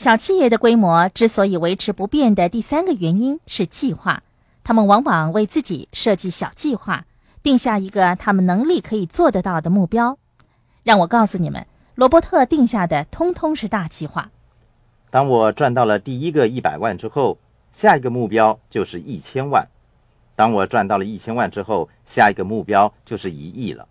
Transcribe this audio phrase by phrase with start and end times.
[0.00, 4.22] 小企业的规模之所以维持不变的第三个原因是计划，
[4.64, 7.04] 他们往往为自己设计小计划，
[7.42, 10.16] 定下一个他们能力可以做得到的目标。
[10.84, 11.66] 让我告诉你们，
[11.96, 14.30] 罗伯特定下的通通是大计划。
[15.10, 17.36] 当我赚到了第一个一百万之后，
[17.70, 19.66] 下一个目标就是一千万；
[20.34, 23.86] 当我赚到了一千万之后，下一个目标就是一亿了。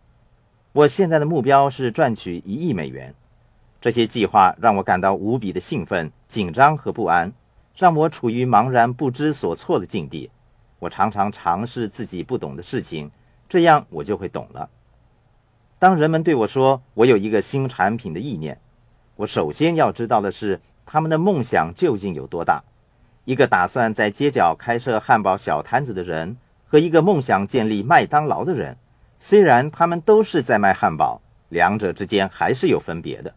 [0.72, 3.14] 我现在的目标是赚取一亿美元。
[3.82, 7.32] 这些计划让我感到无比的兴奋、紧张和不安，
[7.76, 10.30] 让我处于茫然不知所措的境地。
[10.80, 13.10] 我常常尝试自己不懂的事情，
[13.48, 14.70] 这样我就会懂了。
[15.78, 18.60] 当人们对我说我有一个新产品的意念，
[19.16, 22.62] 我首先要知道的是他们的梦想究竟有多大。
[23.24, 28.76] 一个打算在街角开设汉堡小摊子的人和一个梦想建立麦当劳的人，
[29.18, 33.34] 虽然他们都是在卖汉堡，两者之间还是有分别的。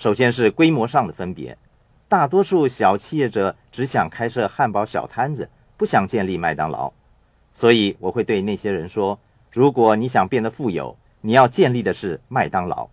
[0.00, 1.58] 首先是规模上的分别，
[2.08, 6.90] 大多数小企业者只想开设汉堡小摊子，不想建立麦当劳。
[7.52, 9.18] 所以我会对那些人说：
[9.52, 12.88] 如果你想变得富有，你要建立的是麦当劳。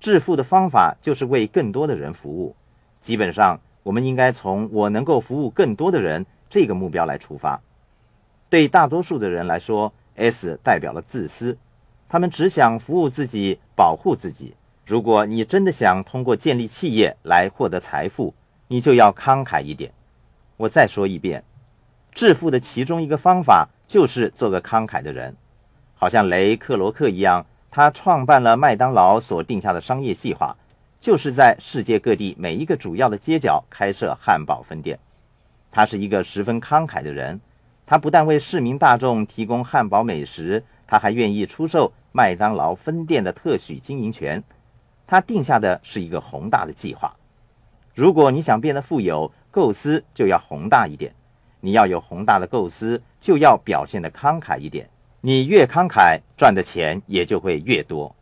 [0.00, 2.54] 致富的方法就是为更多的人服务。
[3.00, 7.58] 基本上，我们应该从我能够服务更多的人这个目标来出发。
[8.50, 11.56] 对大多数的人来说，S 代表了自私，
[12.06, 14.54] 他们只想服务自己，保护自己。
[14.92, 18.34] 如果你真的想通过建立企业来获得财富，
[18.68, 19.90] 你就要慷慨一点。
[20.58, 21.42] 我再说一遍，
[22.12, 25.34] 致富的其中一个方法就是做个慷慨的人，
[25.94, 30.54] 好像雷克罗克一样，他创办了麦当劳所定下的商业计划，
[31.00, 34.98] 就是在世界各地每一个主要的街角开设汉堡分店。
[35.70, 37.40] 他是一个十分慷慨的人，
[37.86, 44.44] 他不但为市民大众提供汉堡美食，他还愿意出售麦当劳分店的特许经营权。
[45.12, 47.14] 他定下的是一个宏大的计划。
[47.94, 51.14] 如果你想变得富有，构思就要宏大一点。
[51.60, 54.88] 你要有宏大的构思，就要表现得慷慨一点。
[55.20, 58.16] 你越慷慨，赚的钱也就会越多。